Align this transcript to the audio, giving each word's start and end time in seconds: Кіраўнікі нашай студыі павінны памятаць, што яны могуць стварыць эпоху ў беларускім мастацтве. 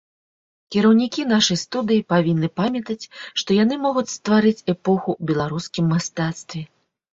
Кіраўнікі 0.75 1.25
нашай 1.33 1.57
студыі 1.63 2.03
павінны 2.13 2.49
памятаць, 2.61 3.09
што 3.43 3.59
яны 3.63 3.79
могуць 3.85 4.07
стварыць 4.17 4.57
эпоху 4.73 5.09
ў 5.19 5.33
беларускім 5.33 5.85
мастацтве. 5.97 6.67